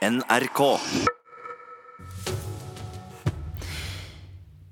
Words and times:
NRK. 0.00 0.60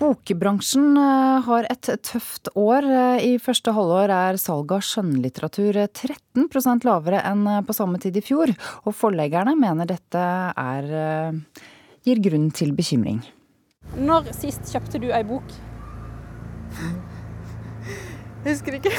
Bokbransjen 0.00 0.96
eh, 0.96 1.40
har 1.44 1.66
et 1.68 1.90
tøft 2.00 2.48
år. 2.56 2.86
Eh, 2.88 3.24
I 3.27 3.43
første 3.43 3.75
halvår 3.77 4.09
er 4.14 4.38
salget 4.41 4.79
av 4.79 4.87
skjønnlitteratur 4.88 5.83
13% 5.85 6.88
lavere 6.88 7.21
enn 7.29 7.45
på 7.69 7.77
samme 7.77 8.01
tid 8.01 8.17
i 8.17 8.25
fjor. 8.25 8.54
Og 8.88 8.96
forleggerne 8.96 9.53
mener 9.61 9.91
dette 9.93 10.25
er, 10.64 10.91
eh, 11.03 11.63
gir 12.08 12.24
grunn 12.24 12.49
til 12.49 12.72
bekymring. 12.72 13.21
Når 14.01 14.33
sist 14.33 14.72
kjøpte 14.72 15.04
du 15.04 15.10
ei 15.13 15.22
bok? 15.29 15.45
Jeg 18.47 18.55
husker 18.55 18.80
ikke. 18.80 18.97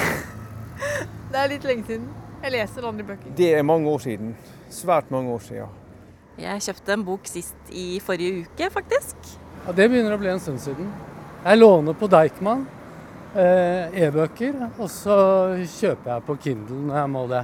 Det 1.34 1.42
er 1.42 1.54
litt 1.58 1.66
lenge 1.66 1.90
siden. 1.90 2.10
Jeg 2.46 2.54
leser 2.60 2.86
andre 2.86 3.14
bøker. 3.16 3.34
Det 3.36 3.54
er 3.58 3.66
mange 3.66 3.90
år 3.90 4.06
siden. 4.06 4.36
Svært 4.70 5.10
mange 5.10 5.34
år 5.34 5.48
siden. 5.50 5.80
Jeg 6.40 6.64
kjøpte 6.64 6.96
en 6.96 7.04
bok 7.04 7.28
sist 7.28 7.72
i 7.76 8.00
forrige 8.04 8.46
uke, 8.46 8.70
faktisk. 8.72 9.16
Ja, 9.66 9.74
Det 9.76 9.90
begynner 9.92 10.16
å 10.16 10.20
bli 10.22 10.32
en 10.32 10.40
stund 10.40 10.62
siden. 10.64 10.88
Jeg 11.44 11.60
låner 11.60 11.96
på 12.00 12.08
Deichman 12.12 12.66
eh, 13.36 13.92
e-bøker, 14.06 14.56
og 14.80 14.88
så 14.92 15.18
kjøper 15.60 16.14
jeg 16.14 16.26
på 16.28 16.38
Kindle 16.46 16.80
når 16.88 17.00
jeg 17.02 17.12
må 17.16 17.24
det. 17.32 17.44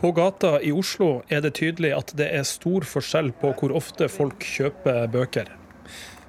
På 0.00 0.12
gata 0.16 0.54
i 0.64 0.72
Oslo 0.72 1.10
er 1.28 1.42
det 1.44 1.58
tydelig 1.58 1.92
at 1.92 2.14
det 2.16 2.30
er 2.32 2.48
stor 2.48 2.86
forskjell 2.88 3.34
på 3.42 3.52
hvor 3.58 3.74
ofte 3.76 4.08
folk 4.08 4.40
kjøper 4.40 5.04
bøker. 5.12 5.52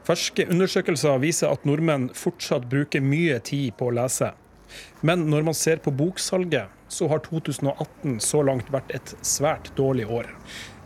Ferske 0.04 0.44
undersøkelser 0.52 1.22
viser 1.24 1.54
at 1.54 1.64
nordmenn 1.64 2.10
fortsatt 2.18 2.68
bruker 2.68 3.04
mye 3.06 3.40
tid 3.40 3.78
på 3.80 3.88
å 3.88 3.96
lese. 3.96 4.34
Men 5.08 5.24
når 5.32 5.48
man 5.48 5.56
ser 5.56 5.80
på 5.84 5.94
boksalget, 5.96 6.68
så 6.92 7.08
har 7.08 7.24
2018 7.24 8.20
så 8.20 8.44
langt 8.44 8.68
vært 8.74 8.92
et 8.92 9.16
svært 9.24 9.72
dårlig 9.78 10.10
år. 10.12 10.28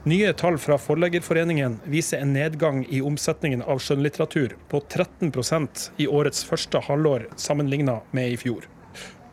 Nye 0.05 0.33
tall 0.33 0.57
fra 0.61 0.75
Forleggerforeningen 0.77 1.79
viser 1.89 2.21
en 2.21 2.33
nedgang 2.35 2.83
i 2.93 2.99
omsetningen 3.01 3.63
av 3.65 3.79
skjønnlitteratur 3.81 4.51
på 4.69 4.81
13% 4.83 5.87
i 5.97 6.05
årets 6.05 6.43
første 6.45 6.77
halvår 6.85 7.25
sammenlignet 7.41 8.13
med 8.13 8.35
i 8.35 8.37
fjor. 8.37 8.67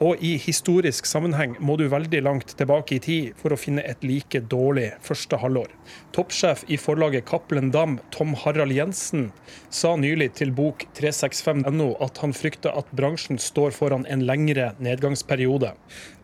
Og 0.03 0.19
i 0.25 0.33
historisk 0.41 1.07
sammenheng 1.07 1.53
må 1.63 1.77
du 1.79 1.85
veldig 1.91 2.23
langt 2.27 2.57
tilbake 2.59 2.97
i 2.97 3.03
tid 3.05 3.37
for 3.39 3.55
å 3.55 3.59
finne 3.61 3.85
et 3.87 4.03
like 4.03 4.41
dårlig 4.51 4.89
første 5.07 5.39
halvår. 5.39 5.71
Toppsjef 6.17 6.65
i 6.67 6.79
forlaget 6.81 7.29
Cappelen 7.29 7.71
Dam, 7.71 8.01
Tom 8.11 8.35
Harald 8.43 8.75
Jensen, 8.75 9.29
sa 9.71 9.95
nylig 9.95 10.33
til 10.41 10.51
bok 10.59 10.89
365.no 10.99 11.93
at 12.03 12.19
han 12.25 12.35
frykter 12.35 12.75
at 12.75 12.91
bransjen 12.99 13.39
står 13.39 13.77
foran 13.79 14.09
en 14.11 14.27
lengre 14.27 14.73
nedgangsperiode. 14.83 15.71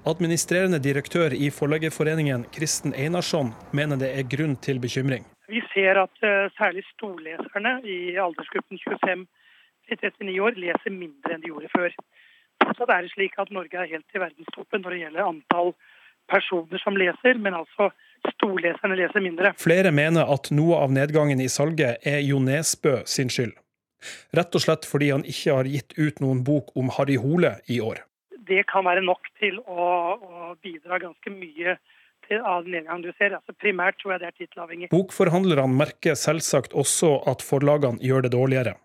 Administrerende 0.08 0.82
direktør 0.82 1.36
i 1.36 1.52
Forleggerforeningen, 1.54 2.48
Kristen 2.54 2.96
Einarsson, 2.98 3.52
mener 3.70 4.00
det 4.00 4.10
er 4.16 4.26
grunn 4.26 4.58
til 4.64 4.82
bekymring. 4.82 5.28
Vi 5.48 5.62
ser 5.70 6.00
at 6.02 6.24
uh, 6.26 6.50
særlig 6.58 6.82
storleserne 6.96 7.78
i 7.86 8.16
aldersgruppen 8.18 8.80
25 8.82 9.28
39 9.88 10.40
år 10.44 10.58
leser 10.60 10.92
mindre 10.92 11.36
enn 11.36 11.44
de 11.44 11.52
gjorde 11.52 11.70
før. 11.72 11.94
Fortsatt 12.68 12.92
er 12.92 13.06
det 13.06 13.14
slik 13.14 13.38
at 13.40 13.52
Norge 13.54 13.80
er 13.80 13.88
helt 13.88 14.16
i 14.16 14.20
verdenstoppen 14.20 14.84
når 14.84 14.94
det 14.94 15.00
gjelder 15.06 15.30
antall 15.30 15.72
personer 16.28 16.82
som 16.82 16.98
leser, 17.00 17.38
men 17.40 17.56
altså 17.56 17.88
storleserne 18.34 18.98
leser 18.98 19.24
mindre. 19.24 19.54
Flere 19.60 19.92
mener 19.94 20.28
at 20.28 20.50
noe 20.52 20.82
av 20.82 20.92
nedgangen 20.92 21.40
i 21.40 21.48
salget 21.48 22.04
er 22.06 22.20
Jo 22.26 22.42
Nesbø 22.44 22.98
sin 23.08 23.32
skyld. 23.32 23.54
Rett 24.36 24.54
og 24.54 24.62
slett 24.62 24.84
fordi 24.86 25.10
han 25.14 25.24
ikke 25.26 25.54
har 25.56 25.70
gitt 25.70 25.96
ut 25.96 26.20
noen 26.22 26.44
bok 26.46 26.74
om 26.78 26.92
Harry 26.98 27.16
Hole 27.18 27.56
i 27.72 27.80
år. 27.82 28.04
Det 28.48 28.62
kan 28.70 28.84
være 28.86 29.02
nok 29.04 29.30
til 29.40 29.58
å, 29.64 29.86
å 30.16 30.52
bidra 30.64 31.00
ganske 31.02 31.32
mye 31.32 31.78
til 32.28 32.44
av 32.44 32.68
nedgangen 32.68 33.06
du 33.06 33.10
ser. 33.16 33.34
Altså 33.36 33.56
primært 33.56 33.98
tror 34.00 34.14
jeg 34.14 34.22
det 34.22 34.28
er 34.28 34.36
tittelavhengig. 34.36 34.90
Bokforhandlerne 34.92 35.68
merker 35.72 36.18
selvsagt 36.18 36.76
også 36.76 37.16
at 37.30 37.44
forlagene 37.44 38.00
gjør 38.04 38.28
det 38.28 38.32
dårligere. 38.36 38.76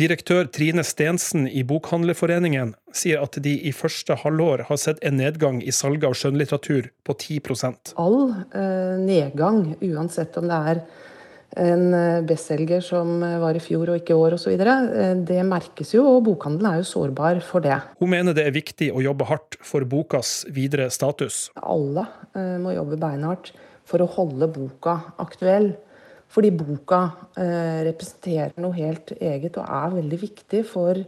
Direktør 0.00 0.48
Trine 0.50 0.84
Stensen 0.86 1.46
i 1.48 1.62
Bokhandlerforeningen 1.66 2.74
sier 2.94 3.22
at 3.22 3.38
de 3.42 3.54
i 3.68 3.72
første 3.74 4.16
halvår 4.24 4.66
har 4.68 4.80
sett 4.80 5.02
en 5.06 5.18
nedgang 5.20 5.62
i 5.62 5.74
salget 5.74 6.08
av 6.10 6.18
skjønnlitteratur 6.18 6.90
på 7.06 7.16
10% 7.16 7.94
All 8.02 8.20
eh, 8.34 8.94
nedgang, 9.00 9.74
uansett 9.82 10.36
om 10.40 10.50
det 10.50 10.60
er 10.74 10.84
en 11.60 11.94
eh, 11.94 12.22
bestselger 12.26 12.82
som 12.84 13.20
var 13.42 13.56
i 13.56 13.62
fjor 13.62 13.92
og 13.92 14.00
ikke 14.00 14.14
i 14.14 14.18
år 14.18 14.36
osv., 14.36 14.54
eh, 14.58 15.14
det 15.26 15.40
merkes 15.46 15.94
jo, 15.94 16.04
og 16.16 16.24
bokhandelen 16.28 16.70
er 16.70 16.82
jo 16.82 16.88
sårbar 16.88 17.40
for 17.46 17.64
det. 17.64 17.78
Hun 18.00 18.10
mener 18.14 18.36
det 18.36 18.46
er 18.48 18.56
viktig 18.56 18.90
å 18.94 19.02
jobbe 19.04 19.28
hardt 19.28 19.58
for 19.62 19.86
bokas 19.88 20.42
videre 20.54 20.90
status. 20.94 21.48
Alle 21.62 22.06
eh, 22.34 22.56
må 22.62 22.74
jobbe 22.74 22.98
beinhardt 23.00 23.52
for 23.88 24.02
å 24.02 24.10
holde 24.16 24.48
boka 24.50 24.98
aktuell. 25.22 25.74
Fordi 26.34 26.50
boka 26.50 27.00
eh, 27.38 27.84
representerer 27.86 28.56
noe 28.62 28.74
helt 28.74 29.12
eget 29.20 29.58
og 29.60 29.68
er 29.70 29.94
veldig 29.94 30.18
viktig 30.18 30.64
for, 30.66 30.98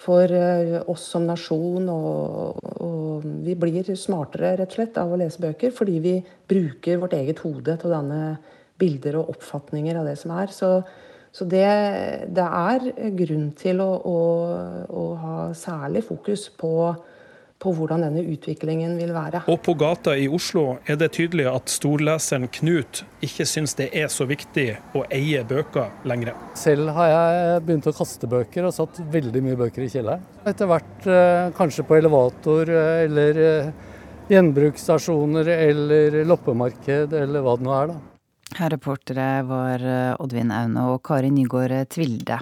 for 0.00 0.32
eh, 0.32 0.78
oss 0.88 1.04
som 1.12 1.26
nasjon. 1.28 1.90
Og, 1.92 2.62
og, 2.80 3.26
vi 3.44 3.56
blir 3.60 3.92
smartere 4.00 4.54
rett 4.58 4.72
og 4.72 4.78
slett 4.78 5.00
av 5.00 5.12
å 5.12 5.18
lese 5.20 5.42
bøker 5.42 5.72
fordi 5.72 5.98
vi 6.02 6.14
bruker 6.48 7.00
vårt 7.02 7.16
eget 7.16 7.42
hode 7.44 7.76
til 7.76 7.90
å 7.90 7.94
danne 7.94 8.20
bilder 8.80 9.20
og 9.20 9.34
oppfatninger 9.36 10.00
av 10.00 10.08
det 10.08 10.16
som 10.20 10.32
er. 10.34 10.52
Så, 10.52 10.70
så 11.34 11.46
det, 11.48 11.66
det, 12.34 12.44
er 12.44 12.88
grunn 13.20 13.50
til 13.58 13.84
å, 13.84 13.90
å, 14.00 14.18
å 14.88 15.04
ha 15.20 15.36
særlig 15.56 16.06
fokus 16.08 16.48
på 16.56 16.72
på 17.64 17.72
hvordan 17.72 18.04
denne 18.04 18.24
utviklingen 18.28 18.96
vil 19.00 19.14
være. 19.14 19.44
Og 19.50 19.60
på 19.64 19.74
gata 19.80 20.14
i 20.20 20.28
Oslo 20.28 20.78
er 20.84 20.98
det 21.00 21.14
tydelig 21.16 21.46
at 21.48 21.72
storleseren 21.72 22.50
Knut 22.52 23.02
ikke 23.24 23.46
syns 23.48 23.76
det 23.78 23.88
er 23.96 24.10
så 24.12 24.26
viktig 24.28 24.66
å 24.96 25.04
eie 25.14 25.40
bøker 25.48 25.92
lenger. 26.08 26.36
Selv 26.58 26.92
har 26.96 27.10
jeg 27.10 27.64
begynt 27.64 27.88
å 27.88 27.96
kaste 27.96 28.28
bøker 28.30 28.68
og 28.68 28.76
satt 28.76 29.00
veldig 29.14 29.44
mye 29.46 29.60
bøker 29.64 29.86
i 29.86 29.90
kjelleren. 29.92 30.24
Etter 30.44 30.68
hvert 30.68 31.08
eh, 31.08 31.50
kanskje 31.56 31.86
på 31.88 31.96
elevator 31.96 32.68
eh, 32.68 33.04
eller 33.06 33.44
eh, 33.44 33.70
gjenbruksstasjoner 34.32 35.48
eller 35.54 36.20
loppemarked 36.28 37.16
eller 37.16 37.44
hva 37.44 37.56
det 37.56 37.66
nå 37.66 37.78
er, 37.78 37.94
da. 37.94 38.02
Her 38.54 38.70
reportere 38.70 39.28
var 39.48 39.82
Oddvin 40.22 40.52
Aune 40.54 40.82
og 40.92 41.00
Kari 41.02 41.30
Nygaard 41.32 41.88
Tvilde. 41.90 42.36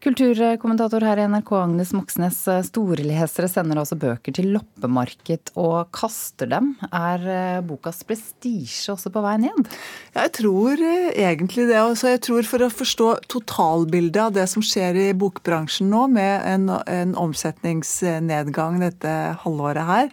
Kulturkommentator 0.00 1.04
her 1.04 1.20
i 1.20 1.24
NRK, 1.28 1.50
Agnes 1.58 1.90
Moxnes. 1.92 2.38
Storlesere 2.70 3.50
sender 3.52 3.82
altså 3.82 3.98
bøker 4.00 4.32
til 4.32 4.48
loppemarked 4.54 5.52
og 5.60 5.90
kaster 5.92 6.48
dem. 6.48 6.70
Er 6.88 7.26
eh, 7.28 7.58
bokas 7.68 8.00
prestisje 8.08 8.94
også 8.94 9.12
på 9.12 9.20
vei 9.20 9.34
ned? 9.42 9.68
Jeg 10.16 10.32
tror 10.38 10.80
eh, 10.80 11.10
egentlig 11.26 11.68
det. 11.68 11.76
Altså 11.82 12.14
jeg 12.14 12.22
tror 12.24 12.48
For 12.48 12.64
å 12.64 12.70
forstå 12.72 13.10
totalbildet 13.28 14.22
av 14.24 14.32
det 14.40 14.48
som 14.48 14.64
skjer 14.64 15.02
i 15.04 15.06
bokbransjen 15.12 15.92
nå, 15.92 16.06
med 16.16 16.48
en, 16.48 16.66
en 16.80 17.14
omsetningsnedgang 17.20 18.80
dette 18.80 19.16
halvåret 19.44 19.92
her, 19.92 20.12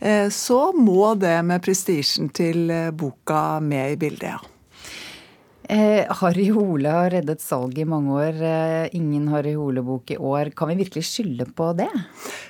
eh, 0.00 0.26
så 0.32 0.70
må 0.72 1.12
det 1.20 1.36
med 1.44 1.60
prestisjen 1.60 2.32
til 2.32 2.72
boka 2.96 3.58
med 3.60 3.98
i 3.98 4.04
bildet, 4.06 4.30
ja. 4.32 4.55
Eh, 5.68 6.06
Harry 6.20 6.50
Hole 6.54 6.90
har 6.90 7.10
reddet 7.10 7.42
salget 7.42 7.82
i 7.82 7.88
mange 7.88 8.12
år. 8.14 8.36
Eh, 8.38 8.88
ingen 8.94 9.26
Harry 9.32 9.54
Hole-bok 9.58 10.10
i 10.14 10.16
år. 10.16 10.50
Kan 10.54 10.68
vi 10.68 10.76
virkelig 10.84 11.04
skylde 11.08 11.46
på 11.58 11.72
det? 11.74 11.88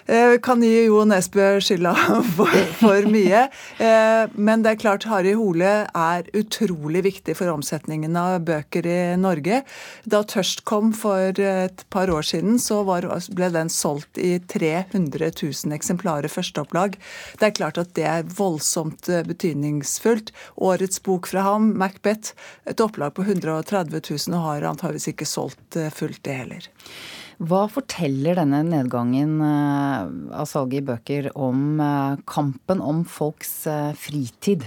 Eh, 0.06 0.36
kan 0.42 0.60
gi 0.62 0.84
Jo 0.86 1.00
Nesbø 1.08 1.56
skylda 1.64 1.94
for, 2.36 2.52
for 2.76 3.08
mye. 3.08 3.46
Eh, 3.80 4.34
men 4.36 4.64
det 4.64 4.74
er 4.74 4.82
klart 4.82 5.06
Harry 5.08 5.32
Hole 5.38 5.70
er 5.88 6.28
utrolig 6.36 7.06
viktig 7.06 7.36
for 7.38 7.54
omsetningen 7.54 8.16
av 8.20 8.44
bøker 8.44 8.84
i 8.84 8.98
Norge. 9.16 9.62
Da 10.04 10.20
Tørst 10.26 10.66
kom 10.68 10.92
for 10.92 11.40
et 11.40 11.86
par 11.88 12.12
år 12.12 12.26
siden, 12.26 12.60
så 12.60 12.82
var, 12.84 13.08
ble 13.32 13.50
den 13.54 13.72
solgt 13.72 14.20
i 14.20 14.36
300 14.44 15.32
000 15.32 15.72
eksemplarer 15.76 16.28
førsteopplag. 16.28 17.00
Det 17.40 17.48
er 17.48 17.56
klart 17.56 17.80
at 17.80 17.96
det 17.96 18.04
er 18.12 18.28
voldsomt 18.36 19.08
eh, 19.08 19.24
betydningsfullt. 19.24 20.34
Årets 20.60 21.00
bok 21.06 21.32
fra 21.32 21.48
ham, 21.48 21.72
Macbeth, 21.80 22.36
et 22.68 22.84
opplag 22.84 23.05
opplag 23.06 23.14
på 23.14 23.22
130 23.22 24.00
000 24.28 24.36
og 24.36 24.44
har 24.46 24.66
antageligvis 24.70 25.12
ikke 25.12 25.28
solgt 25.28 25.76
eh, 25.76 25.92
fullt, 25.92 26.22
det 26.24 26.34
heller. 26.34 26.66
Hva 27.38 27.66
forteller 27.68 28.38
denne 28.38 28.62
nedgangen 28.64 29.40
eh, 29.44 30.06
av 30.40 30.46
salget 30.48 30.82
i 30.82 30.86
bøker 30.86 31.30
om 31.36 31.80
eh, 31.80 32.18
kampen 32.26 32.80
om 32.80 33.04
folks 33.04 33.66
fritid? 34.00 34.66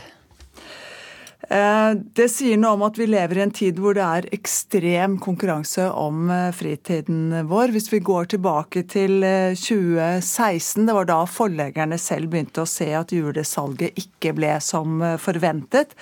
Det 1.40 2.26
sier 2.30 2.60
noe 2.60 2.76
om 2.76 2.82
at 2.84 2.98
vi 3.00 3.06
lever 3.08 3.40
i 3.40 3.42
en 3.46 3.54
tid 3.56 3.78
hvor 3.80 3.96
det 3.96 4.04
er 4.04 4.26
ekstrem 4.36 5.16
konkurranse 5.24 5.86
om 5.88 6.28
fritiden 6.54 7.32
vår. 7.48 7.72
Hvis 7.74 7.88
vi 7.94 8.02
går 8.04 8.28
tilbake 8.36 8.84
til 8.92 9.24
2016, 9.56 10.84
det 10.86 10.98
var 10.98 11.08
da 11.10 11.22
forleggerne 11.26 11.98
selv 11.98 12.30
begynte 12.34 12.66
å 12.66 12.70
se 12.70 12.92
at 12.92 13.16
julesalget 13.16 13.98
ikke 14.04 14.36
ble 14.38 14.52
som 14.62 15.00
forventet 15.24 15.96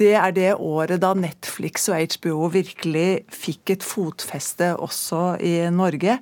det 0.00 0.14
er 0.16 0.32
det 0.32 0.50
året 0.54 1.02
da 1.02 1.12
Netflix 1.18 1.88
og 1.92 2.00
HBO 2.14 2.48
virkelig 2.52 3.26
fikk 3.34 3.74
et 3.74 3.84
fotfeste 3.84 4.72
også 4.80 5.36
i 5.44 5.54
Norge. 5.74 6.16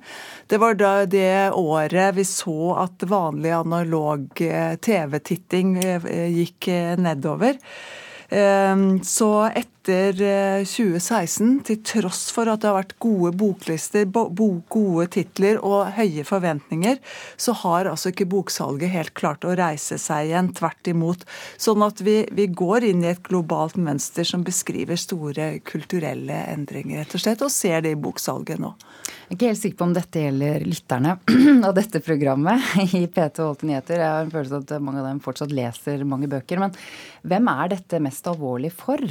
Det 0.51 0.59
var 0.59 0.75
da 0.79 0.91
det 1.07 1.51
året 1.55 2.17
vi 2.17 2.25
så 2.27 2.73
at 2.83 3.07
vanlig 3.07 3.53
analog 3.55 4.43
eh, 4.43 4.75
TV-titting 4.75 5.77
eh, 5.79 6.11
gikk 6.41 6.71
nedover. 6.99 7.59
Ehm, 8.31 9.01
så 9.03 9.49
etter 9.49 9.78
etter 9.79 10.65
2016, 10.65 11.57
eh, 11.57 11.63
til 11.63 11.79
tross 11.83 12.29
for 12.31 12.49
at 12.49 12.61
det 12.61 12.69
har 12.69 12.77
vært 12.77 12.97
gode 12.99 13.31
boklister, 13.37 14.05
gode 14.09 15.07
titler 15.07 15.59
og 15.63 15.93
høye 15.95 16.23
forventninger, 16.27 16.99
så 17.37 17.53
har 17.53 17.85
altså 17.85 18.11
ikke 18.11 18.27
boksalget 18.29 18.91
helt 18.91 19.13
klart 19.13 19.45
å 19.45 19.55
reise 19.55 19.97
seg 19.97 20.29
igjen. 20.29 20.51
Tvert 20.53 20.87
imot. 20.87 21.25
Sånn 21.57 21.83
at 21.85 22.01
vi, 22.01 22.25
vi 22.31 22.47
går 22.47 22.83
inn 22.89 23.03
i 23.03 23.11
et 23.13 23.23
globalt 23.23 23.77
mønster 23.77 24.27
som 24.27 24.43
beskriver 24.43 24.99
store 24.99 25.59
kulturelle 25.63 26.43
endringer, 26.51 27.03
rett 27.03 27.15
og 27.15 27.23
slett, 27.23 27.41
og 27.45 27.53
ser 27.53 27.81
det 27.85 27.95
i 27.95 27.99
boksalget 27.99 28.59
nå. 28.59 28.73
Jeg 29.29 29.35
er 29.35 29.37
ikke 29.37 29.49
helt 29.51 29.61
sikker 29.61 29.77
på 29.77 29.85
om 29.85 29.91
dette 29.93 30.21
gjelder 30.23 30.63
lytterne 30.65 31.11
av 31.67 31.73
dette 31.77 32.01
programmet 32.01 32.71
i 32.97 33.03
P2 33.05 33.45
Holte 33.45 33.69
Nyheter. 33.69 34.01
Jeg 34.01 34.09
har 34.15 34.25
en 34.25 34.33
følelse 34.33 34.61
at 34.63 34.73
mange 34.81 35.03
av 35.03 35.05
dem 35.05 35.21
fortsatt 35.21 35.53
leser 35.53 36.01
mange 36.09 36.29
bøker. 36.31 36.57
Men 36.61 36.73
hvem 37.29 37.51
er 37.53 37.69
dette 37.75 38.01
mest 38.01 38.25
alvorlig 38.31 38.71
for? 38.73 39.03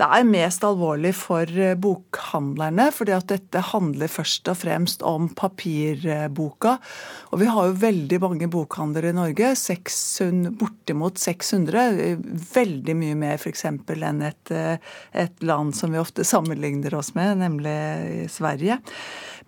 Det 0.00 0.06
er 0.08 0.24
mest 0.24 0.62
alvorlig 0.64 1.10
for 1.12 1.50
eh, 1.60 1.74
bokhandlerne, 1.76 2.86
fordi 2.96 3.12
at 3.12 3.26
dette 3.28 3.60
handler 3.68 4.08
først 4.08 4.48
og 4.48 4.56
fremst 4.62 5.02
om 5.04 5.26
papirboka. 5.36 6.78
Og 7.28 7.42
vi 7.42 7.48
har 7.52 7.68
jo 7.68 7.76
veldig 7.82 8.20
mange 8.22 8.48
bokhandlere 8.48 9.10
i 9.12 9.18
Norge, 9.18 9.50
600, 9.60 10.54
bortimot 10.56 11.20
600. 11.20 12.16
Veldig 12.54 12.94
mye 12.96 13.18
mer 13.26 13.36
f.eks. 13.36 13.66
enn 13.68 14.24
et, 14.30 14.54
eh, 14.56 14.94
et 15.12 15.44
land 15.44 15.76
som 15.76 15.92
vi 15.92 16.00
ofte 16.00 16.24
sammenligner 16.24 16.96
oss 16.96 17.12
med, 17.18 17.42
nemlig 17.44 18.30
Sverige. 18.32 18.80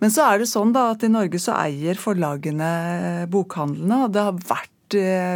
Men 0.03 0.13
så 0.13 0.27
er 0.27 0.43
det 0.43 0.51
sånn 0.51 0.75
da 0.75 0.91
at 0.93 1.01
i 1.01 1.09
Norge 1.09 1.41
så 1.41 1.57
eier 1.63 1.97
forlagene 1.97 3.25
bokhandlene, 3.33 4.03
og 4.05 4.13
det 4.13 4.27
har 4.29 4.45
vært 4.53 4.69
eh, 4.69 4.72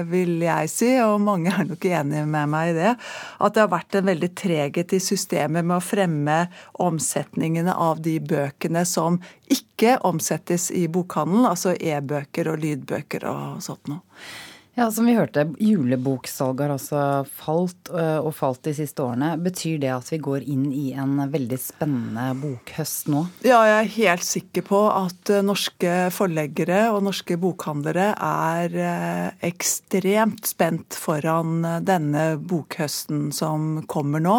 vil 0.10 0.42
jeg 0.44 0.72
si, 0.72 0.90
og 1.04 1.22
mange 1.24 1.52
er 1.54 1.68
nok 1.70 1.88
enige 1.90 2.26
med 2.30 2.52
meg 2.52 2.72
i 2.72 2.76
det, 2.78 2.94
at 2.98 3.56
det 3.56 3.64
har 3.64 3.72
vært 3.72 4.00
en 4.00 4.10
veldig 4.10 4.32
treghet 4.38 4.96
i 4.96 5.02
systemet 5.04 5.66
med 5.66 5.78
å 5.80 5.84
fremme 5.84 6.38
omsetningene 6.84 7.74
av 7.74 8.02
de 8.06 8.18
bøkene 8.24 8.86
som 8.88 9.20
ikke 9.52 9.98
omsettes 10.08 10.70
i 10.76 10.88
bokhandelen, 10.92 11.48
altså 11.50 11.76
e-bøker 11.76 12.52
og 12.54 12.62
lydbøker 12.64 13.28
og 13.30 13.64
sånt 13.66 13.92
noe. 13.92 14.04
Ja, 14.78 14.92
Som 14.92 15.08
vi 15.10 15.16
hørte, 15.18 15.42
juleboksalget 15.58 16.68
har 16.68 16.72
altså 16.76 17.04
falt, 17.34 17.90
øh, 17.90 18.20
og 18.22 18.36
falt 18.38 18.60
de 18.68 18.76
siste 18.78 19.02
årene. 19.02 19.32
Betyr 19.42 19.80
det 19.82 19.90
at 19.90 20.12
vi 20.12 20.20
går 20.22 20.44
inn 20.46 20.68
i 20.70 20.92
en 20.94 21.16
veldig 21.34 21.58
spennende 21.58 22.28
bokhøst 22.38 23.10
nå? 23.10 23.24
Ja, 23.42 23.64
jeg 23.66 23.80
er 23.80 23.90
helt 23.96 24.28
sikker 24.28 24.66
på 24.68 24.82
at 24.92 25.32
øh, 25.34 25.42
norske 25.42 25.96
forleggere 26.14 26.92
og 26.92 27.08
norske 27.08 27.40
bokhandlere 27.42 28.12
er 28.22 28.78
øh, 28.84 29.48
ekstremt 29.50 30.46
spent 30.46 31.00
foran 31.08 31.66
denne 31.82 32.28
bokhøsten 32.38 33.32
som 33.34 33.82
kommer 33.90 34.22
nå. 34.22 34.36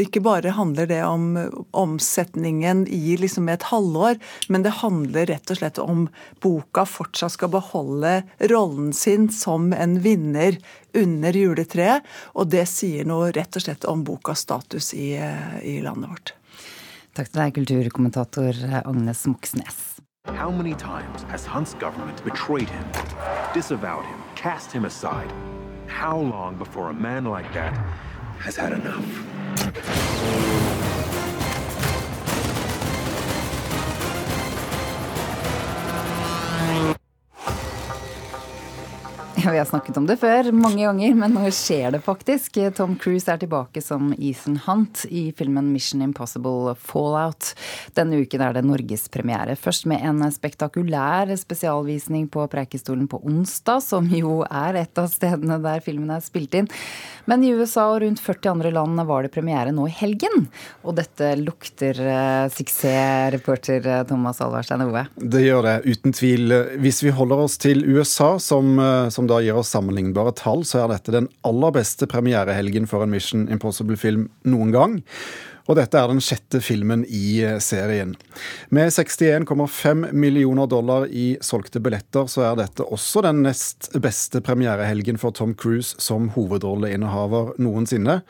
Ikke 0.00 0.20
bare 0.24 0.52
handler 0.56 0.88
det 0.90 1.00
om 1.06 1.32
omsetningen 1.72 2.84
i 2.88 3.16
liksom 3.20 3.48
et 3.52 3.64
halvår, 3.70 4.20
men 4.52 4.64
det 4.64 4.76
handler 4.82 5.28
rett 5.32 5.52
og 5.52 5.60
slett 5.60 5.80
om 5.80 6.06
boka 6.44 6.84
fortsatt 6.88 7.38
skal 7.38 7.52
beholde 7.56 8.18
rollen 8.52 8.89
sin 8.92 9.28
som 9.32 9.72
en 9.72 9.98
vinner 10.00 10.58
under 10.94 11.36
juletreet. 11.36 12.06
Og 12.34 12.50
det 12.52 12.66
sier 12.70 13.08
noe 13.08 13.30
rett 13.34 13.56
og 13.56 13.64
slett 13.64 13.86
om 13.90 14.04
bokas 14.06 14.44
status 14.46 14.92
i, 14.94 15.14
i 15.62 15.80
landet 15.84 16.10
vårt. 16.10 16.34
Takk 17.16 17.30
til 17.32 17.42
deg, 17.42 17.56
kulturkommentator 17.58 18.60
Agnes 18.84 19.26
Moxnes. 19.26 19.80
How 20.28 20.50
many 20.50 20.74
times 20.74 21.24
has 21.28 21.46
Hunt's 21.46 21.74
government 21.74 22.22
betrayed 22.24 22.68
him, 22.68 22.84
disavowed 23.52 24.04
him, 24.04 24.18
cast 24.36 24.70
him 24.70 24.84
aside? 24.84 25.32
How 25.86 26.18
long 26.18 26.56
before 26.56 26.90
a 26.90 26.94
man 26.94 27.24
like 27.24 27.52
that 27.52 27.74
has 28.38 28.56
had 28.56 28.72
enough? 28.72 30.49
Vi 39.50 39.58
har 39.58 39.64
snakket 39.64 39.96
om 39.96 40.06
det 40.06 40.18
før 40.20 40.50
mange 40.52 40.82
ganger, 40.84 41.14
men 41.16 41.32
nå 41.32 41.46
skjer 41.54 41.94
det 41.94 42.00
faktisk. 42.04 42.58
Tom 42.76 42.96
Cruise 43.00 43.30
er 43.30 43.38
tilbake 43.40 43.80
som 43.80 44.10
Ethan 44.18 44.58
Hunt 44.66 45.06
i 45.08 45.30
filmen 45.36 45.70
Mission 45.72 46.02
Impossible 46.04 46.74
Fallout. 46.76 47.54
Denne 47.96 48.20
uken 48.20 48.44
er 48.44 48.56
det 48.56 48.64
norgespremiere. 48.66 49.56
Først 49.56 49.86
med 49.88 50.04
en 50.04 50.20
spektakulær 50.34 51.32
spesialvisning 51.40 52.26
på 52.32 52.44
Preikestolen 52.52 53.06
på 53.08 53.22
onsdag, 53.24 53.80
som 53.86 54.10
jo 54.12 54.42
er 54.44 54.82
et 54.82 55.00
av 55.00 55.08
stedene 55.12 55.60
der 55.64 55.80
filmen 55.84 56.12
er 56.12 56.24
spilt 56.24 56.58
inn. 56.58 56.68
Men 57.30 57.44
i 57.46 57.54
USA 57.54 57.86
og 57.94 58.00
rundt 58.04 58.20
40 58.20 58.52
andre 58.52 58.74
land 58.74 59.00
var 59.08 59.24
det 59.24 59.32
premiere 59.32 59.72
nå 59.72 59.86
i 59.88 59.94
helgen. 59.94 60.48
Og 60.84 60.98
dette 60.98 61.32
lukter 61.40 61.96
eh, 62.02 62.46
suksess, 62.52 63.30
reporter 63.36 63.86
eh, 63.86 64.04
Thomas 64.08 64.40
Alvarstein 64.44 64.84
Ove. 64.84 65.06
Det 65.16 65.44
gjør 65.46 65.68
det, 65.68 65.76
uten 65.86 66.16
tvil. 66.16 66.56
Hvis 66.82 67.02
vi 67.06 67.14
holder 67.14 67.44
oss 67.46 67.56
til 67.62 67.84
USA, 67.86 68.34
som, 68.42 68.74
eh, 68.82 69.08
som 69.14 69.29
da 69.30 69.40
gir 69.44 69.58
oss 69.60 69.70
sammenlignbare 69.72 70.34
tall, 70.38 70.66
så 70.68 70.84
er 70.84 70.92
dette 70.94 71.14
den 71.14 71.30
aller 71.46 71.76
beste 71.76 72.08
premierehelgen 72.10 72.88
for 72.90 73.06
en 73.06 73.14
Mission 73.14 73.46
Impossible-film 73.52 74.28
noen 74.50 74.74
gang. 74.74 75.00
Og 75.70 75.76
dette 75.78 75.98
er 75.98 76.08
den 76.10 76.18
sjette 76.24 76.58
filmen 76.64 77.04
i 77.06 77.40
eh, 77.46 77.58
serien. 77.62 78.16
Med 78.74 78.90
61,5 78.90 80.08
millioner 80.10 80.66
dollar 80.70 81.06
i 81.06 81.36
solgte 81.46 81.82
billetter, 81.82 82.26
så 82.30 82.48
er 82.48 82.56
dette 82.58 82.86
også 82.86 83.22
den 83.22 83.44
nest 83.44 83.92
beste 84.02 84.42
premierehelgen 84.42 85.20
for 85.20 85.36
Tom 85.36 85.54
Cruise 85.54 85.94
som 86.02 86.32
hovedrolleinnehaver 86.34 87.54
noensinne. 87.62 88.20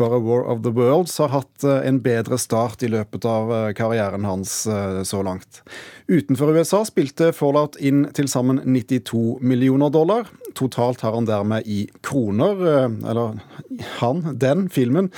Bare 0.00 0.22
War 0.24 0.48
of 0.48 0.62
the 0.64 0.72
Worlds 0.72 1.18
har 1.20 1.34
hatt 1.34 1.68
eh, 1.68 1.84
en 1.84 2.00
bedre 2.04 2.40
start 2.40 2.86
i 2.86 2.92
løpet 2.92 3.28
av 3.28 3.52
eh, 3.52 3.68
karrieren 3.76 4.24
hans 4.24 4.56
så 5.06 5.20
langt. 5.24 5.60
Utenfor 6.08 6.54
USA 6.56 6.80
spilte 6.88 7.28
Fallout 7.36 7.76
inn 7.76 8.06
til 8.16 8.28
sammen 8.30 8.62
92 8.64 9.42
millioner 9.44 9.92
dollar. 9.92 10.30
Totalt 10.56 11.04
har 11.04 11.14
han 11.14 11.28
dermed 11.28 11.68
i 11.68 11.84
kroner, 12.06 12.64
eller 13.04 13.38
han, 14.00 14.24
den 14.40 14.66
filmen, 14.72 15.10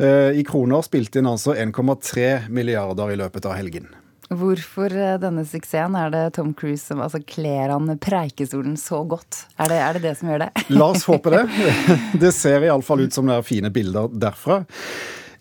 i 0.00 0.44
kroner 0.48 0.84
spilte 0.86 1.20
inn 1.20 1.28
altså 1.28 1.52
1,3 1.52 2.48
milliarder 2.48 3.12
i 3.12 3.20
løpet 3.20 3.48
av 3.48 3.58
helgen. 3.58 3.90
Hvorfor 4.26 4.90
eh, 4.90 5.18
denne 5.22 5.44
suksessen? 5.46 5.94
Er 5.94 6.10
det 6.10 6.22
Tom 6.34 6.50
Cruise 6.56 6.82
som 6.82 7.02
altså, 7.04 7.20
kler 7.22 7.70
han 7.70 7.92
preikestolen 8.02 8.74
så 8.80 9.04
godt? 9.06 9.44
Er 9.62 9.70
det, 9.70 9.78
er 9.78 9.94
det, 9.94 10.02
det 10.02 10.14
som 10.18 10.32
gjør 10.32 10.42
det? 10.42 10.64
La 10.74 10.88
oss 10.90 11.06
håpe 11.06 11.30
det. 11.30 11.44
Det 12.26 12.32
ser 12.34 12.66
iallfall 12.66 13.04
ut 13.06 13.14
som 13.14 13.28
det 13.28 13.36
er 13.36 13.46
fine 13.46 13.70
bilder 13.70 14.10
derfra. 14.10 14.64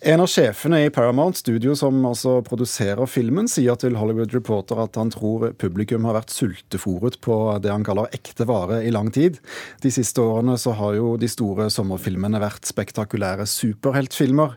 En 0.06 0.22
av 0.22 0.28
sjefene 0.30 0.84
i 0.86 0.90
Paramount 0.94 1.34
Studio 1.34 1.72
som 1.74 2.04
altså 2.06 2.36
produserer 2.46 3.10
filmen, 3.10 3.48
sier 3.50 3.74
til 3.82 3.96
Hollywood 3.98 4.36
Reporter 4.38 4.78
at 4.84 5.00
han 5.02 5.10
tror 5.10 5.48
publikum 5.58 6.06
har 6.06 6.14
vært 6.20 6.30
sultefòret 6.30 7.18
på 7.26 7.38
det 7.64 7.72
han 7.74 7.82
kaller 7.88 8.14
ekte 8.14 8.46
vare 8.46 8.84
i 8.86 8.92
lang 8.94 9.10
tid. 9.10 9.40
De 9.82 9.90
siste 9.90 10.22
årene 10.22 10.60
så 10.62 10.76
har 10.78 10.94
jo 11.00 11.16
de 11.18 11.26
store 11.26 11.72
sommerfilmene 11.74 12.38
vært 12.44 12.70
spektakulære 12.70 13.50
superheltfilmer. 13.50 14.54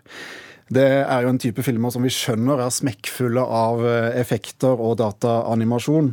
Det 0.69 0.89
er 1.01 1.25
jo 1.25 1.33
en 1.33 1.41
type 1.41 1.65
filmer 1.65 1.97
som 1.97 2.05
vi 2.05 2.13
skjønner 2.13 2.61
er 2.67 2.77
smekkfulle 2.83 3.41
av 3.41 3.81
effekter 4.21 4.77
og 4.77 4.99
dataanimasjon. 5.01 6.13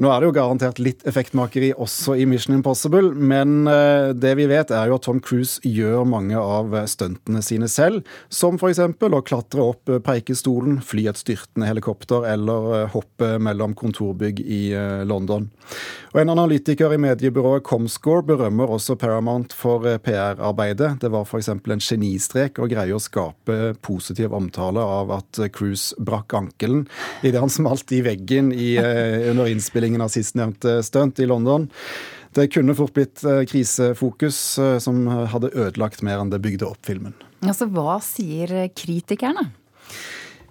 Nå 0.00 0.08
er 0.08 0.22
det 0.22 0.30
jo 0.30 0.32
garantert 0.32 0.78
litt 0.80 1.02
effektmakeri 1.04 1.74
også 1.76 2.14
i 2.16 2.24
Mission 2.24 2.54
Impossible, 2.56 3.10
men 3.12 3.68
eh, 3.68 4.14
det 4.16 4.30
vi 4.38 4.46
vet 4.48 4.70
er 4.72 4.88
jo 4.88 4.96
at 4.96 5.04
Tom 5.04 5.18
Cruise 5.20 5.60
gjør 5.60 6.06
mange 6.08 6.40
av 6.40 6.72
stuntene 6.88 7.42
sine 7.44 7.68
selv. 7.68 8.08
Som 8.32 8.56
f.eks. 8.56 8.80
å 8.80 9.20
klatre 9.20 9.66
opp 9.74 9.92
Preikestolen, 10.06 10.78
fly 10.80 11.04
et 11.10 11.20
styrtende 11.20 11.68
helikopter 11.68 12.24
eller 12.32 12.68
eh, 12.78 12.86
hoppe 12.94 13.34
mellom 13.44 13.74
kontorbygg 13.76 14.40
i 14.40 14.62
eh, 14.72 15.02
London. 15.04 15.50
Og 16.14 16.22
En 16.22 16.32
analytiker 16.32 16.96
i 16.96 17.00
mediebyrået 17.04 17.66
Comscore 17.68 18.24
berømmer 18.32 18.72
også 18.72 18.96
Paramount 18.96 19.52
for 19.52 19.84
PR-arbeidet. 20.00 20.94
Det 21.04 21.12
var 21.12 21.28
f.eks. 21.28 21.52
en 21.52 21.84
genistrek 21.84 22.56
å 22.56 22.70
greie 22.72 22.96
å 22.96 23.02
skape 23.02 23.74
positiv 23.84 24.32
omtale 24.32 24.80
av 24.80 25.12
at 25.20 25.44
Cruise 25.52 25.92
brakk 26.00 26.32
ankelen 26.40 26.86
idet 27.20 27.44
han 27.44 27.52
smalt 27.52 27.92
i 27.92 28.00
veggen 28.06 28.48
i, 28.56 28.72
under 28.80 29.50
innspilling 29.50 29.89
innspillingen 29.90 30.00
av 30.00 30.08
sistnevnte 30.08 30.82
stunt 30.82 31.18
i 31.18 31.26
London. 31.26 31.68
Det 32.32 32.48
kunne 32.52 32.74
fort 32.74 32.94
blitt 32.94 33.24
eh, 33.24 33.44
krisefokus 33.44 34.58
eh, 34.58 34.78
som 34.78 35.06
hadde 35.06 35.50
ødelagt 35.50 36.02
mer 36.02 36.20
enn 36.20 36.30
det 36.30 36.40
bygde 36.40 36.66
opp 36.66 36.86
filmen. 36.86 37.14
Altså, 37.42 37.66
Hva 37.66 37.98
sier 38.00 38.70
kritikerne? 38.70 39.50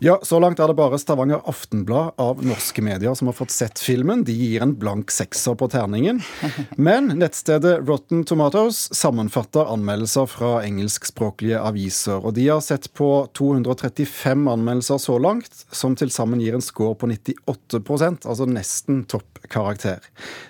Ja, 0.02 0.20
Så 0.24 0.40
langt 0.40 0.60
er 0.60 0.68
det 0.72 0.78
bare 0.80 0.96
Stavanger 1.00 1.42
Aftenblad 1.50 2.14
av 2.16 2.40
norske 2.46 2.80
medier 2.82 3.12
som 3.20 3.28
har 3.28 3.36
fått 3.36 3.52
sett 3.52 3.80
filmen. 3.84 4.22
De 4.24 4.32
gir 4.32 4.64
en 4.64 4.72
blank 4.80 5.12
sekser 5.12 5.58
på 5.60 5.68
terningen. 5.68 6.22
Men 6.88 7.12
nettstedet 7.20 7.82
Rotten 7.84 8.22
Tomatoes 8.24 8.86
sammenfatter 8.96 9.68
anmeldelser 9.68 10.30
fra 10.32 10.52
engelskspråklige 10.64 11.60
aviser. 11.60 12.24
Og 12.24 12.38
de 12.38 12.46
har 12.48 12.64
sett 12.64 12.88
på 12.96 13.10
235 13.36 14.48
anmeldelser 14.48 15.02
så 15.04 15.18
langt, 15.20 15.66
som 15.76 15.98
til 16.00 16.14
sammen 16.16 16.40
gir 16.40 16.56
en 16.56 16.64
score 16.64 16.96
på 16.96 17.10
98% 17.12 18.24
altså 18.24 18.48
nesten 18.48 19.04
toppkarakter. 19.12 20.00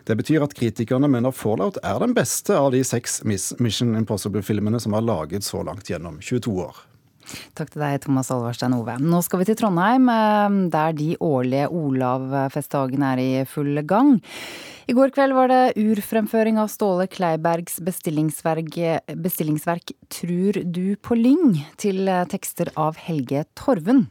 Det 0.05 0.19
betyr 0.19 0.45
at 0.45 0.53
kritikerne 0.57 1.09
mener 1.09 1.33
Fallout 1.33 1.81
er 1.81 1.97
den 2.05 2.13
beste 2.13 2.53
av 2.53 2.69
de 2.77 2.83
seks 2.85 3.23
Mission 3.25 3.97
Impossible-filmene 3.97 4.77
som 4.77 4.93
er 4.93 5.09
laget 5.09 5.47
så 5.47 5.65
langt 5.65 5.89
gjennom 5.89 6.21
22 6.21 6.53
år. 6.67 6.85
Takk 7.57 7.73
til 7.73 7.83
deg, 7.83 7.99
Thomas 8.05 8.31
Alvarstein 8.33 8.75
Ove. 8.77 8.97
Nå 9.01 9.21
skal 9.25 9.41
vi 9.41 9.49
til 9.49 9.59
Trondheim, 9.59 10.09
eh, 10.09 10.57
der 10.73 10.97
de 10.97 11.13
årlige 11.19 11.69
Olavfestdagene 11.69 13.13
er 13.13 13.23
i 13.23 13.31
full 13.49 13.81
gang. 13.87 14.19
I 14.89 14.95
går 14.97 15.11
kveld 15.13 15.35
var 15.37 15.51
det 15.51 15.77
urfremføring 15.77 16.57
av 16.57 16.71
Ståle 16.73 17.05
Kleibergs 17.07 17.77
bestillingsverk, 17.85 18.73
bestillingsverk 19.21 19.93
'Trur 20.09 20.63
du 20.65 20.95
på 20.97 21.13
lyng' 21.13 21.61
til 21.77 22.09
tekster 22.25 22.73
av 22.75 22.97
Helge 22.97 23.45
Torven. 23.53 24.07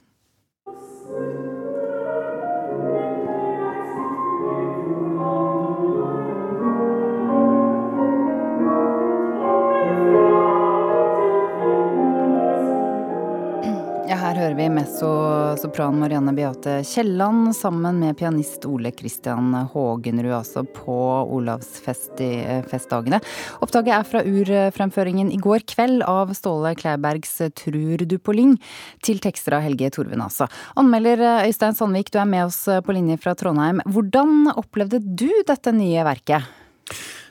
Her 14.38 14.52
hører 14.52 14.60
vi 14.60 14.68
mezzo-sopran 14.70 15.96
Marianne 15.98 16.30
Beate 16.30 16.76
Kielland 16.86 17.56
sammen 17.58 17.96
med 17.98 18.14
pianist 18.20 18.62
Ole 18.70 18.92
Christian 18.94 19.50
Hågenrud, 19.72 20.30
altså 20.36 20.62
på 20.62 20.94
Olavsfestdagene. 21.34 23.18
Opptaket 23.58 23.90
er 23.96 24.06
fra 24.06 24.22
urfremføringen 24.22 25.32
i 25.34 25.40
går 25.42 25.66
kveld 25.74 26.06
av 26.06 26.30
Ståle 26.38 26.76
Kleibergs 26.78 27.34
'Trur 27.50 28.06
du 28.06 28.14
på 28.22 28.36
lyng', 28.38 28.54
til 29.02 29.18
tekster 29.18 29.58
av 29.58 29.66
Helge 29.66 29.90
Torven, 29.90 30.22
altså. 30.22 30.46
Anmelder 30.78 31.42
Øystein 31.42 31.74
Sandvik, 31.74 32.14
du 32.14 32.22
er 32.22 32.30
med 32.30 32.46
oss 32.46 32.62
på 32.62 32.94
linje 32.94 33.18
fra 33.18 33.34
Trondheim. 33.34 33.82
Hvordan 33.90 34.54
opplevde 34.54 35.02
du 35.02 35.42
dette 35.50 35.74
nye 35.74 36.06
verket? 36.06 36.46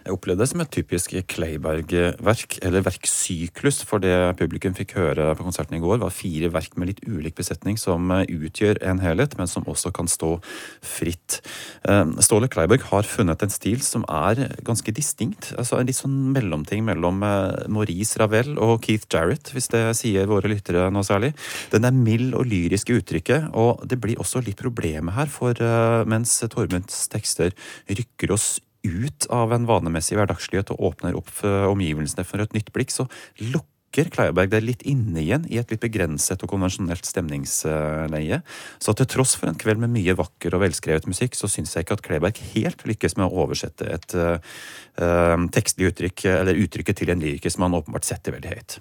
Jeg 0.08 0.16
opplevde 0.16 0.40
det 0.40 0.48
som 0.48 0.62
et 0.64 0.70
typisk 0.72 1.14
Kleiberg-verk, 1.28 2.58
eller 2.64 2.84
verksyklus. 2.86 3.82
For 3.84 4.00
det 4.00 4.14
publikum 4.40 4.76
fikk 4.78 4.94
høre 4.96 5.34
på 5.36 5.44
konserten 5.44 5.76
i 5.76 5.82
går, 5.84 6.00
var 6.00 6.14
fire 6.16 6.48
verk 6.54 6.78
med 6.80 6.94
litt 6.94 7.02
ulik 7.04 7.36
besetning 7.36 7.76
som 7.80 8.08
eh, 8.16 8.24
utgjør 8.32 8.80
en 8.88 9.02
helhet, 9.04 9.36
men 9.36 9.50
som 9.52 9.68
også 9.68 9.92
kan 9.96 10.08
stå 10.08 10.38
fritt. 10.80 11.42
Eh, 11.84 12.14
Ståle 12.24 12.48
Kleiberg 12.48 12.86
har 12.88 13.10
funnet 13.10 13.44
en 13.44 13.52
stil 13.52 13.84
som 13.84 14.06
er 14.08 14.46
ganske 14.68 14.94
distinkt. 14.96 15.50
altså 15.60 15.82
En 15.82 15.90
litt 15.90 16.00
sånn 16.00 16.16
mellomting 16.32 16.88
mellom 16.88 17.20
eh, 17.28 17.68
Maurice 17.68 18.22
Ravel 18.22 18.54
og 18.64 18.88
Keith 18.88 19.12
Jarrett, 19.12 19.52
hvis 19.52 19.68
det 19.74 19.84
sier 20.00 20.30
våre 20.32 20.48
lyttere 20.54 20.88
noe 20.94 21.04
særlig. 21.04 21.34
Den 21.74 21.84
er 21.84 21.98
mild 21.98 22.32
og 22.32 22.48
lyrisk 22.48 22.94
i 22.94 23.02
uttrykket, 23.02 23.52
og 23.60 23.84
det 23.84 24.00
blir 24.00 24.24
også 24.24 24.40
litt 24.46 24.62
problemet 24.62 25.18
her, 25.18 25.28
for 25.28 25.60
mens 26.08 26.32
Tormunds 26.48 27.10
tekster 27.12 27.52
rykker 27.92 28.32
oss 28.32 28.48
ut 28.88 29.28
av 29.34 29.54
en 29.56 29.68
vanemessig 29.70 30.18
hverdagslighet 30.18 30.74
og 30.74 30.92
åpner 30.92 31.18
opp 31.20 31.32
omgivelsene 31.44 32.26
for 32.28 32.44
et 32.44 32.56
nytt 32.56 32.74
blikk, 32.76 32.94
så 32.94 33.08
lukker 33.40 33.77
Kleiberg 33.96 34.52
det 34.52 34.62
litt 34.62 34.84
inne 34.88 35.22
igjen 35.24 35.46
i 35.50 35.58
et 35.62 35.72
litt 35.72 35.82
begrenset 35.82 36.44
og 36.44 36.52
konvensjonelt 36.52 37.08
stemningsleie. 37.08 38.42
Så 38.84 38.94
til 38.98 39.10
tross 39.10 39.36
for 39.40 39.50
en 39.50 39.58
kveld 39.58 39.82
med 39.82 39.94
mye 39.96 40.16
vakker 40.18 40.54
og 40.54 40.64
velskrevet 40.66 41.08
musikk, 41.10 41.38
så 41.38 41.50
syns 41.50 41.74
jeg 41.74 41.86
ikke 41.86 41.98
at 41.98 42.04
Kleiberg 42.06 42.42
helt 42.54 42.86
lykkes 42.88 43.18
med 43.18 43.26
å 43.28 43.46
oversette 43.46 43.88
et 43.90 44.18
uh, 44.18 44.38
tekstlig 45.54 45.92
uttrykk, 45.92 46.28
eller 46.36 46.62
uttrykket 46.66 47.02
til 47.02 47.14
en 47.14 47.24
lyriker 47.24 47.54
som 47.54 47.66
han 47.66 47.80
åpenbart 47.80 48.06
setter 48.08 48.36
veldig 48.38 48.54
høyt. 48.54 48.78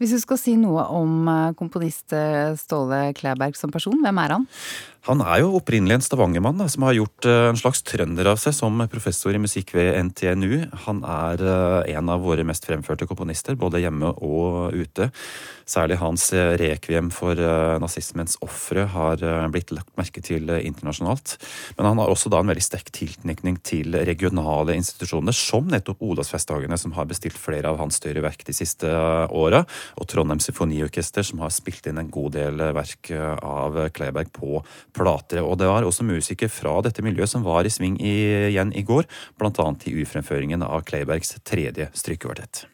Hvis 0.00 0.16
du 0.16 0.20
skal 0.22 0.40
si 0.40 0.56
noe 0.60 0.88
om 0.94 1.30
komponist 1.58 2.14
Ståle 2.60 3.10
Kleiberg 3.16 3.56
som 3.58 3.72
person, 3.74 3.98
hvem 4.02 4.22
er 4.22 4.36
han? 4.38 4.46
Han 5.06 5.20
er 5.22 5.44
jo 5.44 5.52
opprinnelig 5.54 6.00
en 6.00 6.02
stavangermann 6.02 6.64
som 6.70 6.82
har 6.82 6.96
gjort 6.96 7.28
en 7.30 7.58
slags 7.58 7.84
trønder 7.86 8.26
av 8.32 8.40
seg 8.42 8.56
som 8.56 8.80
professor 8.90 9.36
i 9.36 9.38
musikk 9.38 9.70
ved 9.76 9.94
NTNU. 10.08 10.64
Han 10.86 11.04
er 11.06 11.44
en 11.94 12.10
av 12.10 12.24
våre 12.26 12.42
mest 12.46 12.66
fremførte 12.66 13.06
komponister, 13.06 13.54
både 13.58 13.84
hjemme 13.84 14.10
og 14.16 14.45
ute. 14.74 15.10
Særlig 15.66 15.96
hans 15.98 16.28
rekviem 16.30 17.08
for 17.10 17.38
nazismens 17.82 18.36
ofre 18.44 18.84
har 18.92 19.22
blitt 19.50 19.72
lagt 19.74 19.96
merke 19.98 20.22
til 20.22 20.46
internasjonalt. 20.54 21.34
Men 21.74 21.88
han 21.90 21.98
har 21.98 22.12
også 22.12 22.30
da 22.30 22.38
en 22.38 22.52
veldig 22.52 22.62
sterk 22.62 22.92
tilknytning 22.94 23.58
til 23.66 23.96
regionale 24.06 24.76
institusjoner, 24.78 25.34
som 25.34 25.66
nettopp 25.72 26.04
Olavsfestdagene, 26.06 26.78
som 26.78 26.94
har 26.94 27.08
bestilt 27.10 27.38
flere 27.40 27.72
av 27.72 27.80
hans 27.82 27.98
større 27.98 28.22
verk 28.22 28.46
de 28.46 28.54
siste 28.54 28.86
åra, 28.86 29.64
og 29.98 30.06
Trondheim 30.10 30.42
Symfoniorkester, 30.44 31.26
som 31.26 31.42
har 31.42 31.50
spilt 31.54 31.90
inn 31.90 31.98
en 31.98 32.14
god 32.14 32.36
del 32.38 32.62
verk 32.76 33.10
av 33.16 33.80
Kleiberg 33.96 34.30
på 34.36 34.62
plater. 34.94 35.42
Og 35.42 35.58
det 35.58 35.70
var 35.70 35.86
også 35.86 36.06
musikere 36.06 36.52
fra 36.52 36.78
dette 36.86 37.02
miljøet 37.02 37.34
som 37.34 37.46
var 37.46 37.66
i 37.66 37.74
sving 37.74 37.98
igjen 37.98 38.70
i 38.70 38.86
går, 38.86 39.10
bl.a. 39.40 39.68
i 39.82 39.98
ufremføringen 40.06 40.62
av 40.62 40.86
Kleibergs 40.86 41.34
tredje 41.42 41.90
strykekvartett. 41.96 42.68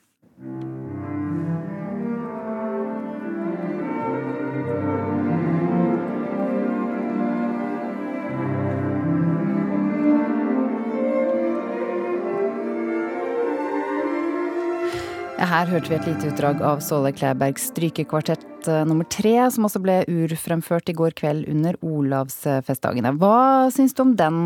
Her 15.42 15.66
hørte 15.66 15.90
vi 15.90 15.96
et 15.96 16.04
lite 16.06 16.28
utdrag 16.30 16.61
av 16.62 16.78
Ståle 16.87 17.11
Klæbergs 17.18 17.64
strykekvartett 17.72 18.68
nummer 18.87 19.02
tre, 19.11 19.34
som 19.50 19.66
også 19.66 19.80
ble 19.82 19.96
urfremført 20.06 20.92
i 20.92 20.94
går 20.94 21.16
kveld 21.18 21.49
under 21.50 21.75
Olavsfestdagene. 21.82 23.11
Hva 23.18 23.66
syns 23.75 23.90
du 23.99 24.04
om 24.04 24.12
den, 24.14 24.38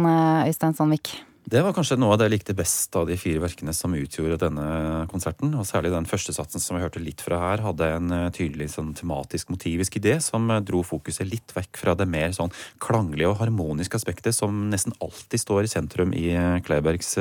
Øystein 0.49 0.73
Sandvik? 0.79 1.13
Det 1.47 1.61
var 1.63 1.71
kanskje 1.71 1.95
noe 1.95 2.11
av 2.11 2.19
det 2.19 2.27
jeg 2.27 2.33
likte 2.33 2.55
best 2.59 2.97
av 2.99 3.05
de 3.07 3.15
fire 3.15 3.39
verkene 3.39 3.71
som 3.71 3.93
utgjorde 3.95 4.41
denne 4.49 5.05
konserten. 5.07 5.53
Og 5.55 5.63
særlig 5.69 5.93
den 5.93 6.09
første 6.11 6.33
satsen 6.35 6.59
som 6.59 6.75
vi 6.75 6.81
hørte 6.83 6.99
litt 6.99 7.21
fra 7.23 7.39
her, 7.39 7.61
hadde 7.63 7.87
en 7.87 8.15
tydelig 8.35 8.73
sånn 8.73 8.89
tematisk, 8.99 9.53
motivisk 9.55 9.95
idé 10.01 10.17
som 10.25 10.51
dro 10.67 10.81
fokuset 10.83 11.29
litt 11.31 11.55
vekk 11.55 11.79
fra 11.79 11.95
det 11.95 12.09
mer 12.11 12.35
sånn 12.35 12.51
klanglige 12.83 13.29
og 13.31 13.39
harmoniske 13.39 13.95
aspektet 13.95 14.35
som 14.35 14.65
nesten 14.73 14.97
alltid 14.99 15.45
står 15.45 15.69
i 15.69 15.71
sentrum 15.71 16.17
i 16.19 16.25
Kleibergs 16.67 17.15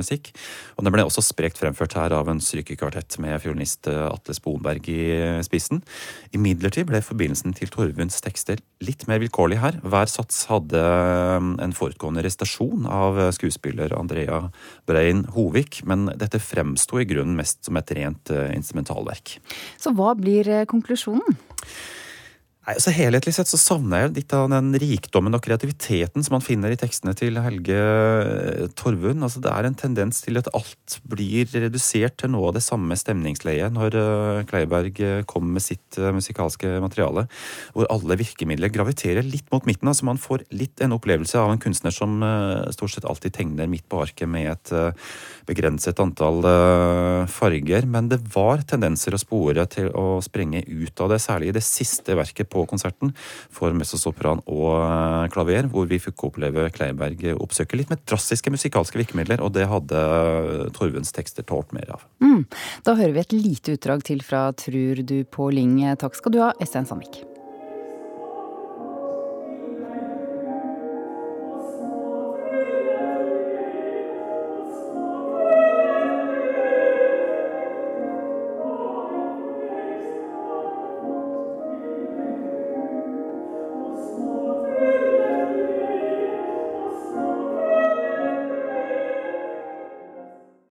musikk. 0.00 0.32
Og 0.80 0.88
den 0.88 0.96
ble 0.96 1.04
også 1.04 1.26
sprekt 1.26 1.60
fremført 1.60 1.98
her 2.00 2.16
av 2.16 2.32
en 2.32 2.40
strykekvartett 2.40 3.18
med 3.20 3.44
fiolinist 3.44 3.92
Atle 3.92 4.38
Sponberg 4.40 4.88
i 4.88 5.04
spissen. 5.44 5.84
Imidlertid 6.32 6.88
ble 6.88 7.04
forbindelsen 7.04 7.52
til 7.60 7.68
Torvunds 7.76 8.24
tekster 8.24 8.64
litt 8.80 9.04
mer 9.04 9.20
vilkårlig 9.20 9.60
her. 9.60 9.82
Hver 9.84 10.08
sats 10.08 10.46
hadde 10.48 10.80
en 11.60 11.76
forutgående 11.76 12.24
restasjon 12.24 12.88
av 12.88 13.20
skuespilleren 13.36 13.65
skuespiller 13.66 13.98
Andrea 13.98 14.50
Brein 14.86 15.26
Hovik, 15.34 15.82
men 15.84 16.06
dette 16.16 16.38
fremsto 16.38 17.00
i 17.00 17.04
grunnen 17.04 17.36
mest 17.36 17.64
som 17.66 17.76
et 17.76 17.90
rent 17.92 18.30
instrumentalverk. 18.54 19.40
Så 19.78 19.92
hva 19.92 20.14
blir 20.14 20.66
konklusjonen? 20.66 21.36
Nei, 22.66 22.74
altså 22.80 22.90
Helhetlig 22.90 23.30
sett 23.30 23.46
så 23.46 23.58
savner 23.62 24.00
jeg 24.00 24.14
litt 24.16 24.32
av 24.34 24.48
den 24.50 24.72
rikdommen 24.82 25.36
og 25.36 25.42
kreativiteten 25.44 26.24
som 26.26 26.34
man 26.34 26.42
finner 26.42 26.72
i 26.74 26.78
tekstene 26.80 27.12
til 27.14 27.38
Helge 27.38 27.76
Torvund. 28.74 29.22
Altså 29.22 29.38
Det 29.38 29.52
er 29.52 29.68
en 29.68 29.76
tendens 29.78 30.18
til 30.24 30.40
at 30.40 30.50
alt 30.50 30.96
blir 31.06 31.46
redusert 31.52 32.16
til 32.18 32.32
noe 32.34 32.48
av 32.50 32.56
det 32.56 32.64
samme 32.66 32.98
stemningsleiet 32.98 33.70
når 33.70 33.94
Kleiberg 34.50 34.98
kommer 35.30 35.60
med 35.60 35.62
sitt 35.62 35.94
musikalske 35.94 36.80
materiale, 36.82 37.28
hvor 37.70 37.86
alle 37.94 38.18
virkemidler 38.18 38.74
graviterer 38.74 39.22
litt 39.22 39.46
mot 39.54 39.62
midten. 39.70 39.86
altså 39.86 40.10
Man 40.10 40.18
får 40.18 40.48
litt 40.50 40.82
en 40.82 40.96
opplevelse 40.98 41.38
av 41.38 41.54
en 41.54 41.62
kunstner 41.62 41.94
som 41.94 42.18
stort 42.74 42.96
sett 42.96 43.06
alltid 43.06 43.36
tegner 43.38 43.70
midt 43.70 43.86
på 43.86 44.02
arket 44.02 44.26
med 44.26 44.50
et 44.56 44.74
begrenset 45.46 46.02
antall 46.02 46.42
farger, 47.30 47.86
men 47.86 48.10
det 48.10 48.24
var 48.34 48.66
tendenser 48.66 49.14
å 49.14 49.22
spore 49.22 49.70
til 49.70 49.94
å 49.94 50.18
sprenge 50.18 50.66
ut 50.66 51.06
av 51.06 51.14
det, 51.14 51.22
særlig 51.22 51.54
i 51.54 51.58
det 51.60 51.62
siste 51.62 52.18
verket 52.18 52.50
på 52.50 52.55
konserten 52.64 53.12
for 53.52 53.76
mezzosopran 53.76 54.40
og 54.46 55.28
klaver, 55.34 55.68
hvor 55.72 55.88
vi 55.90 56.00
fikk 56.02 56.26
oppleve 56.30 56.70
Kleiberg 56.74 57.22
oppsøke 57.36 57.76
litt 57.76 57.92
med 57.92 58.02
drastiske 58.08 58.52
musikalske 58.54 59.00
virkemidler, 59.02 59.44
og 59.44 59.52
det 59.58 59.68
hadde 59.70 60.02
Torvunds 60.76 61.12
tekster 61.16 61.46
tålt 61.46 61.76
mer 61.76 61.96
av. 61.98 62.08
Mm. 62.24 62.46
Da 62.86 62.96
hører 62.96 63.16
vi 63.16 63.24
et 63.26 63.36
lite 63.36 63.76
utdrag 63.76 64.04
til 64.06 64.24
fra 64.24 64.48
Trur 64.56 65.04
du 65.04 65.18
på 65.28 65.50
Lyng. 65.52 65.82
Takk 66.00 66.16
skal 66.16 66.32
du 66.32 66.44
ha, 66.44 66.52
Øystein 66.62 66.88
Sandvik. 66.88 67.35